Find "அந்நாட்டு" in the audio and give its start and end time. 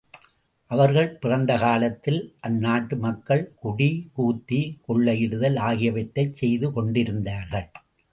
2.47-2.95